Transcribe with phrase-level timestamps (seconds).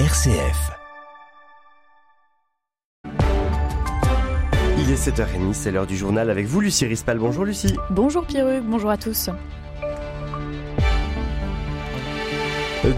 [0.00, 0.72] RCF.
[4.76, 7.20] Il est 7h30, c'est l'heure du journal avec vous, Lucie Rispal.
[7.20, 7.76] Bonjour Lucie.
[7.90, 9.30] Bonjour Pierre, bonjour à tous.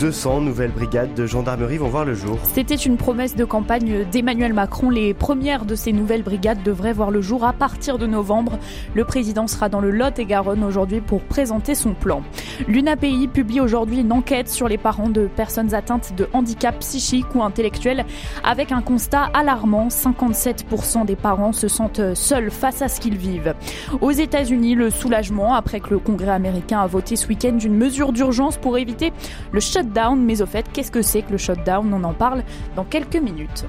[0.00, 2.36] 200 nouvelles brigades de gendarmerie vont voir le jour.
[2.52, 4.90] C'était une promesse de campagne d'Emmanuel Macron.
[4.90, 8.58] Les premières de ces nouvelles brigades devraient voir le jour à partir de novembre.
[8.94, 12.22] Le président sera dans le Lot et Garonne aujourd'hui pour présenter son plan.
[12.66, 17.44] L'UNAPI publie aujourd'hui une enquête sur les parents de personnes atteintes de handicap psychique ou
[17.44, 18.04] intellectuel
[18.42, 19.88] avec un constat alarmant.
[19.88, 23.54] 57% des parents se sentent seuls face à ce qu'ils vivent.
[24.00, 28.12] Aux États-Unis, le soulagement après que le Congrès américain a voté ce week-end une mesure
[28.12, 29.12] d'urgence pour éviter
[29.52, 30.24] le shutdown.
[30.24, 31.92] Mais au fait, qu'est-ce que c'est que le shutdown?
[31.92, 32.42] On en parle
[32.76, 33.64] dans quelques minutes.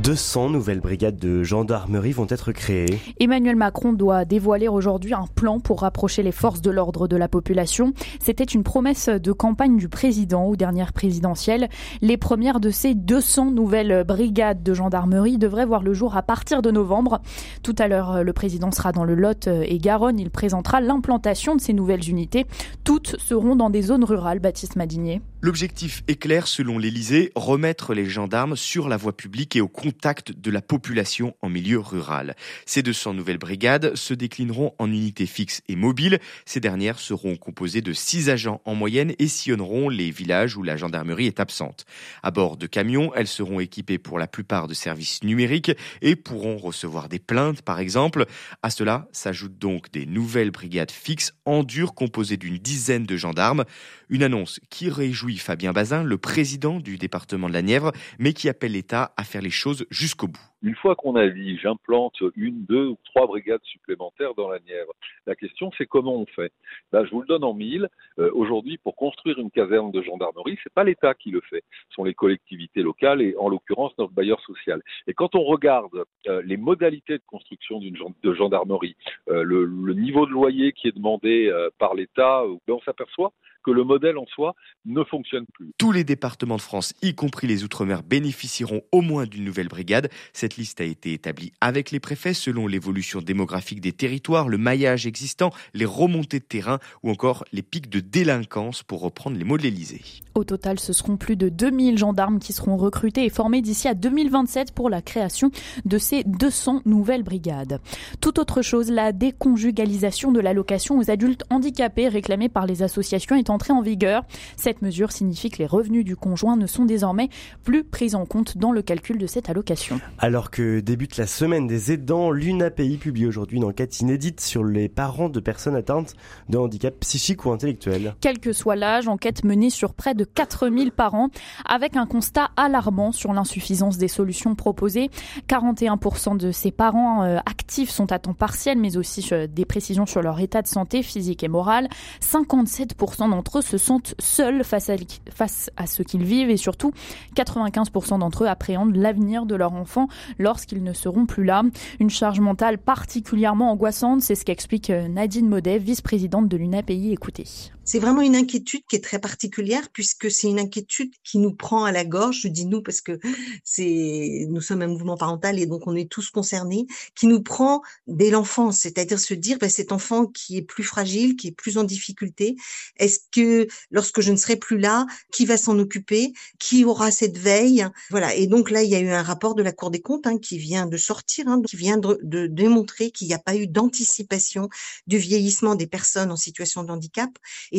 [0.00, 2.98] 200 nouvelles brigades de gendarmerie vont être créées.
[3.18, 7.28] Emmanuel Macron doit dévoiler aujourd'hui un plan pour rapprocher les forces de l'ordre de la
[7.28, 7.92] population.
[8.18, 11.68] C'était une promesse de campagne du président aux dernières présidentielles.
[12.00, 16.62] Les premières de ces 200 nouvelles brigades de gendarmerie devraient voir le jour à partir
[16.62, 17.20] de novembre.
[17.62, 20.18] Tout à l'heure, le président sera dans le Lot et Garonne.
[20.18, 22.46] Il présentera l'implantation de ces nouvelles unités.
[22.84, 25.20] Toutes seront dans des zones rurales, Baptiste Madinier.
[25.42, 30.32] L'objectif est clair selon l'Elysée, remettre les gendarmes sur la voie publique et au contact
[30.32, 32.36] de la population en milieu rural.
[32.66, 36.18] Ces 200 nouvelles brigades se déclineront en unités fixes et mobiles.
[36.44, 40.76] Ces dernières seront composées de 6 agents en moyenne et sillonneront les villages où la
[40.76, 41.86] gendarmerie est absente.
[42.22, 46.58] À bord de camions, elles seront équipées pour la plupart de services numériques et pourront
[46.58, 48.26] recevoir des plaintes par exemple.
[48.62, 53.64] À cela s'ajoutent donc des nouvelles brigades fixes en dur composées d'une dizaine de gendarmes.
[54.10, 58.48] Une annonce qui réjouit Fabien Bazin, le président du département de la Nièvre, mais qui
[58.48, 60.40] appelle l'État à faire les choses jusqu'au bout.
[60.62, 64.92] Une fois qu'on a dit j'implante une, deux ou trois brigades supplémentaires dans la Nièvre,
[65.26, 66.52] la question c'est comment on fait?
[66.92, 67.88] Là, je vous le donne en mille.
[68.18, 71.94] Euh, aujourd'hui, pour construire une caserne de gendarmerie, c'est pas l'État qui le fait, ce
[71.94, 74.82] sont les collectivités locales et en l'occurrence notre bailleur social.
[75.06, 77.96] Et quand on regarde euh, les modalités de construction d'une
[78.34, 78.96] gendarmerie,
[79.30, 83.32] euh, le, le, niveau de loyer qui est demandé par l'État, ben, on s'aperçoit
[83.64, 84.54] que le modèle en soi
[84.86, 85.72] ne fonctionne plus.
[85.78, 90.10] Tous les départements de France, y compris les Outre-mer, bénéficieront au moins d'une nouvelle brigade.
[90.32, 95.06] Cette liste a été établie avec les préfets selon l'évolution démographique des territoires, le maillage
[95.06, 99.58] existant, les remontées de terrain ou encore les pics de délinquance pour reprendre les mots
[99.58, 100.02] de l'Elysée.
[100.34, 103.94] Au total, ce seront plus de 2000 gendarmes qui seront recrutés et formés d'ici à
[103.94, 105.50] 2027 pour la création
[105.84, 107.80] de ces 200 nouvelles brigades.
[108.20, 113.49] Tout autre chose, la déconjugalisation de l'allocation aux adultes handicapés réclamée par les associations est
[113.50, 114.22] entrée en vigueur.
[114.56, 117.28] Cette mesure signifie que les revenus du conjoint ne sont désormais
[117.64, 120.00] plus pris en compte dans le calcul de cette allocation.
[120.18, 124.88] Alors que débute la semaine des aidants, l'UNAPI publie aujourd'hui une enquête inédite sur les
[124.88, 126.14] parents de personnes atteintes
[126.48, 128.14] de handicap psychique ou intellectuel.
[128.20, 131.28] Quel que soit l'âge, enquête menée sur près de 4000 parents
[131.64, 135.10] avec un constat alarmant sur l'insuffisance des solutions proposées.
[135.48, 140.06] 41% de ces parents euh, actifs sont à temps partiel, mais aussi euh, des précisions
[140.06, 141.88] sur leur état de santé physique et moral.
[142.22, 144.96] 57% d'entre eux se sentent seuls face à,
[145.30, 146.92] face à ce qu'ils vivent et surtout
[147.36, 150.08] 95% d'entre eux appréhendent l'avenir de leur enfant
[150.38, 151.62] lorsqu'ils ne seront plus là.
[151.98, 157.12] Une charge mentale particulièrement angoissante, c'est ce qu'explique euh, Nadine Modet, vice-présidente de l'UNAPI.
[157.12, 157.44] Écoutez.
[157.90, 161.82] C'est vraiment une inquiétude qui est très particulière puisque c'est une inquiétude qui nous prend
[161.82, 162.42] à la gorge.
[162.42, 163.18] Je dis nous parce que
[163.64, 166.86] c'est nous sommes un mouvement parental et donc on est tous concernés,
[167.16, 171.34] qui nous prend dès l'enfance, c'est-à-dire se dire ben, cet enfant qui est plus fragile,
[171.34, 172.54] qui est plus en difficulté,
[172.96, 177.38] est-ce que lorsque je ne serai plus là, qui va s'en occuper, qui aura cette
[177.38, 178.36] veille, voilà.
[178.36, 180.38] Et donc là, il y a eu un rapport de la Cour des comptes hein,
[180.38, 184.68] qui vient de sortir, hein, qui vient de, démontrer qu'il n'y a pas eu d'anticipation
[185.08, 187.30] du vieillissement des personnes en situation de handicap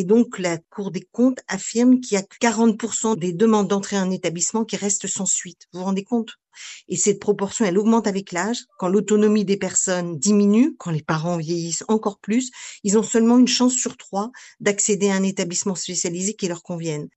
[0.02, 4.10] et donc, la Cour des comptes affirme qu'il y a 40% des demandes d'entrée en
[4.10, 5.68] établissement qui restent sans suite.
[5.72, 6.40] Vous vous rendez compte?
[6.88, 8.64] Et cette proportion, elle augmente avec l'âge.
[8.80, 12.50] Quand l'autonomie des personnes diminue, quand les parents vieillissent encore plus,
[12.82, 17.08] ils ont seulement une chance sur trois d'accéder à un établissement spécialisé qui leur convienne.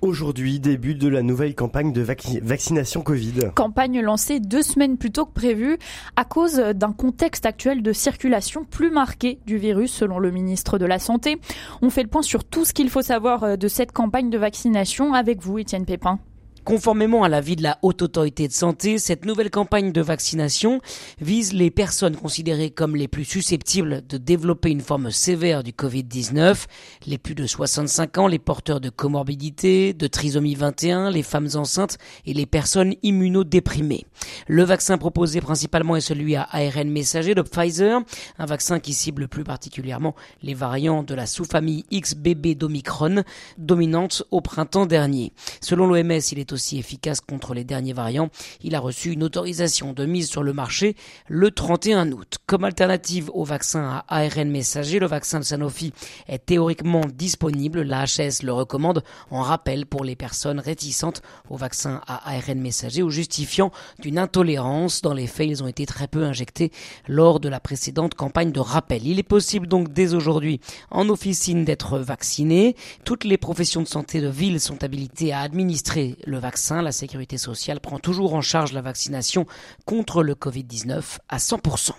[0.00, 2.02] Aujourd'hui, début de la nouvelle campagne de
[2.42, 3.50] vaccination Covid.
[3.54, 5.78] Campagne lancée deux semaines plus tôt que prévu
[6.16, 10.86] à cause d'un contexte actuel de circulation plus marqué du virus selon le ministre de
[10.86, 11.40] la Santé.
[11.82, 14.38] On fait le point sur tout ce qu'il faut savoir euh, de cette campagne de
[14.38, 16.18] vaccination avec vous, Étienne Pépin.
[16.66, 20.80] Conformément à l'avis de la Haute Autorité de Santé, cette nouvelle campagne de vaccination
[21.20, 26.64] vise les personnes considérées comme les plus susceptibles de développer une forme sévère du Covid-19,
[27.06, 31.98] les plus de 65 ans, les porteurs de comorbidité, de trisomie 21, les femmes enceintes
[32.24, 34.04] et les personnes immunodéprimées.
[34.48, 38.00] Le vaccin proposé principalement est celui à ARN messager de Pfizer,
[38.40, 43.22] un vaccin qui cible plus particulièrement les variants de la sous-famille XBB d'Omicron,
[43.56, 45.32] dominante au printemps dernier.
[45.60, 48.30] Selon l'OMS, il est efficace contre les derniers variants.
[48.62, 50.96] Il a reçu une autorisation de mise sur le marché
[51.28, 52.38] le 31 août.
[52.46, 55.92] Comme alternative au vaccin à ARN messager, le vaccin de Sanofi
[56.28, 57.82] est théoriquement disponible.
[57.82, 63.02] La HS le recommande en rappel pour les personnes réticentes au vaccin à ARN messager
[63.02, 65.02] ou justifiant d'une intolérance.
[65.02, 66.72] Dans les faits, ils ont été très peu injectés
[67.06, 69.06] lors de la précédente campagne de rappel.
[69.06, 70.60] Il est possible donc dès aujourd'hui
[70.90, 72.76] en officine d'être vacciné.
[73.04, 76.45] Toutes les professions de santé de ville sont habilitées à administrer le vaccin.
[76.70, 79.46] La sécurité sociale prend toujours en charge la vaccination
[79.84, 81.92] contre le Covid-19 à 100%.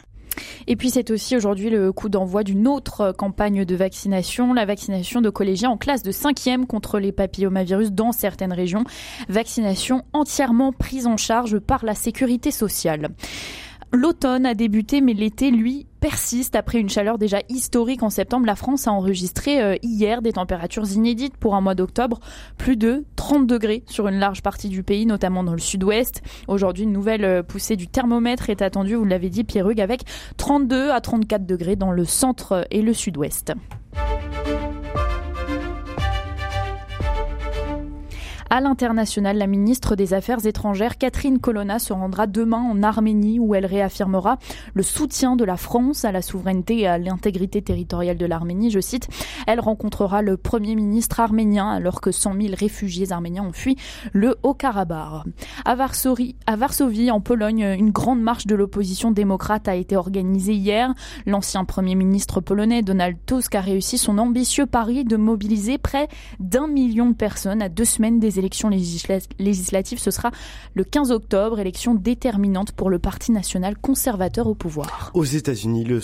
[0.68, 5.22] Et puis c'est aussi aujourd'hui le coup d'envoi d'une autre campagne de vaccination, la vaccination
[5.22, 8.84] de collégiens en classe de 5e contre les papillomavirus dans certaines régions.
[9.30, 13.10] Vaccination entièrement prise en charge par la sécurité sociale.
[13.94, 16.56] L'automne a débuté, mais l'été, lui, persiste.
[16.56, 20.92] Après une chaleur déjà historique en septembre, la France a enregistré euh, hier des températures
[20.92, 22.20] inédites pour un mois d'octobre.
[22.58, 26.22] Plus de 30 degrés sur une large partie du pays, notamment dans le sud-ouest.
[26.48, 30.02] Aujourd'hui, une nouvelle euh, poussée du thermomètre est attendue, vous l'avez dit, Pierre Hugues, avec
[30.36, 33.54] 32 à 34 degrés dans le centre et le sud-ouest.
[38.50, 43.54] À l'international, la ministre des Affaires étrangères, Catherine Colonna, se rendra demain en Arménie où
[43.56, 44.38] elle réaffirmera
[44.74, 48.72] le soutien de la France à la souveraineté et à l'intégrité territoriale de l'Arménie.
[48.72, 49.10] Je cite,
[49.48, 53.76] elle rencontrera le premier ministre arménien alors que 100 000 réfugiés arméniens ont fui
[54.14, 55.26] le Haut-Karabakh.
[55.66, 60.54] À Varsovie, à Varsovie, en Pologne, une grande marche de l'opposition démocrate a été organisée
[60.54, 60.94] hier.
[61.26, 66.08] L'ancien premier ministre polonais Donald Tusk a réussi son ambitieux pari de mobiliser près
[66.40, 70.00] d'un million de personnes à deux semaines des élections législatives.
[70.00, 70.32] Ce sera
[70.74, 75.12] le 15 octobre, élection déterminante pour le Parti national conservateur au pouvoir.
[75.14, 76.02] Aux États-Unis, le,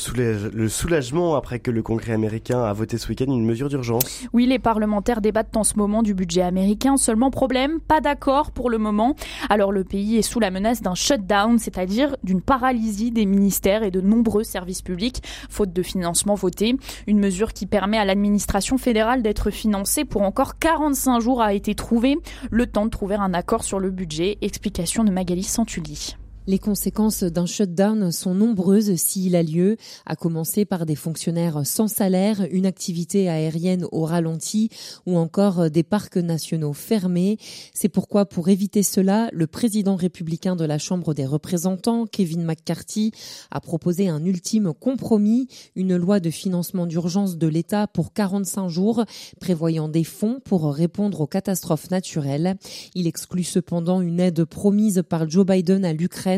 [0.53, 4.03] le soulagement après que le Congrès américain a voté ce week-end une mesure d'urgence.
[4.33, 6.97] Oui, les parlementaires débattent en ce moment du budget américain.
[6.97, 9.15] Seulement problème, pas d'accord pour le moment.
[9.49, 13.91] Alors le pays est sous la menace d'un shutdown, c'est-à-dire d'une paralysie des ministères et
[13.91, 16.75] de nombreux services publics, faute de financement voté.
[17.07, 21.75] Une mesure qui permet à l'administration fédérale d'être financée pour encore 45 jours a été
[21.75, 22.17] trouvée
[22.51, 24.37] le temps de trouver un accord sur le budget.
[24.41, 26.15] Explication de Magali Santulli.
[26.45, 31.87] Les conséquences d'un shutdown sont nombreuses s'il a lieu, à commencer par des fonctionnaires sans
[31.87, 34.67] salaire, une activité aérienne au ralenti
[35.05, 37.37] ou encore des parcs nationaux fermés.
[37.73, 43.13] C'est pourquoi, pour éviter cela, le président républicain de la Chambre des représentants, Kevin McCarthy,
[43.49, 45.47] a proposé un ultime compromis,
[45.77, 49.05] une loi de financement d'urgence de l'État pour 45 jours,
[49.39, 52.57] prévoyant des fonds pour répondre aux catastrophes naturelles.
[52.95, 56.32] Il exclut cependant une aide promise par Joe Biden à l'Ukraine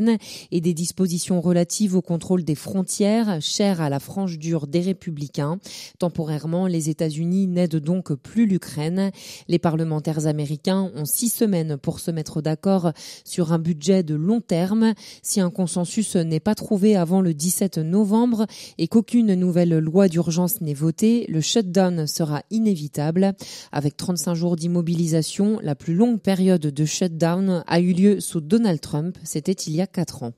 [0.51, 5.59] et des dispositions relatives au contrôle des frontières, chères à la frange dure des républicains.
[5.99, 9.11] Temporairement, les États-Unis n'aident donc plus l'Ukraine.
[9.47, 12.91] Les parlementaires américains ont six semaines pour se mettre d'accord
[13.23, 14.93] sur un budget de long terme.
[15.21, 18.45] Si un consensus n'est pas trouvé avant le 17 novembre
[18.77, 23.33] et qu'aucune nouvelle loi d'urgence n'est votée, le shutdown sera inévitable.
[23.71, 28.81] Avec 35 jours d'immobilisation, la plus longue période de shutdown a eu lieu sous Donald
[28.81, 29.17] Trump.
[29.23, 30.33] C'était il y a 4 ans.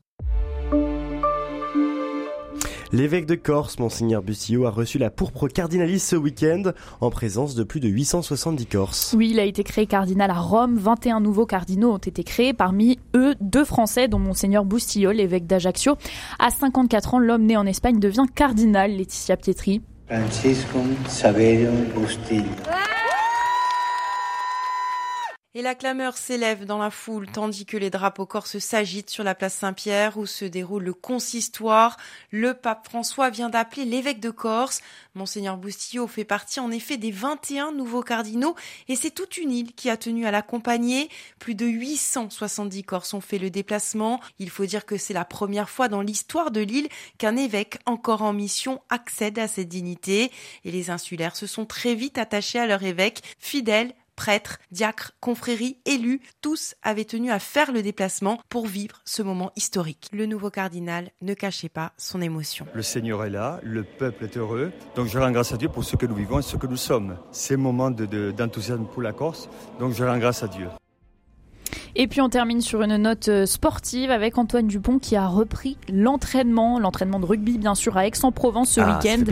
[2.93, 6.71] L'évêque de Corse, Monseigneur Bustillo, a reçu la pourpre cardinaliste ce week-end
[7.01, 9.13] en présence de plus de 870 Corses.
[9.17, 10.77] Oui, il a été créé cardinal à Rome.
[10.77, 15.97] 21 nouveaux cardinaux ont été créés, parmi eux deux Français, dont Monseigneur Bustillo, l'évêque d'Ajaccio.
[16.39, 19.81] À 54 ans, l'homme né en Espagne devient cardinal, Laetitia Pietri.
[20.07, 20.79] Francisco
[21.09, 22.45] Saverio Bustillo.
[25.57, 29.33] Et la clameur s'élève dans la foule tandis que les drapeaux corses s'agitent sur la
[29.33, 31.97] place Saint-Pierre où se déroule le consistoire.
[32.29, 34.81] Le pape François vient d'appeler l'évêque de Corse.
[35.15, 38.53] Monseigneur Boustillot fait partie en effet des 21 nouveaux cardinaux
[38.87, 41.09] et c'est toute une île qui a tenu à l'accompagner.
[41.39, 44.19] Plus de 870 Corses ont fait le déplacement.
[44.37, 46.87] Il faut dire que c'est la première fois dans l'histoire de l'île
[47.17, 50.31] qu'un évêque encore en mission accède à cette dignité
[50.65, 55.77] et les insulaires se sont très vite attachés à leur évêque, fidèle prêtres, diacres, confréries,
[55.85, 60.09] élus, tous avaient tenu à faire le déplacement pour vivre ce moment historique.
[60.11, 62.67] Le nouveau cardinal ne cachait pas son émotion.
[62.73, 65.85] Le Seigneur est là, le peuple est heureux, donc je rends grâce à Dieu pour
[65.85, 67.17] ce que nous vivons et ce que nous sommes.
[67.31, 69.47] C'est un moment d'enthousiasme pour la Corse,
[69.79, 70.67] donc je rends grâce à Dieu.
[71.95, 75.77] Et puis on termine sur une note euh, sportive avec Antoine Dupont qui a repris
[75.91, 79.23] l'entraînement, l'entraînement de rugby bien sûr à Aix-en-Provence ce Ah, week-end.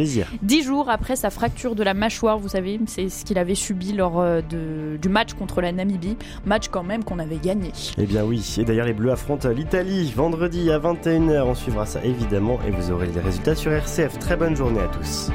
[0.42, 3.94] Dix jours après sa fracture de la mâchoire, vous savez, c'est ce qu'il avait subi
[3.94, 6.18] lors euh, de- du match contre la Namibie.
[6.46, 7.72] Match quand même qu'on avait gagné.
[7.98, 11.44] Eh bien oui, et d'ailleurs les Bleus affrontent l'Italie vendredi à 21h.
[11.44, 14.18] On suivra ça évidemment et vous aurez les résultats sur RCF.
[14.20, 15.30] Très bonne journée à tous.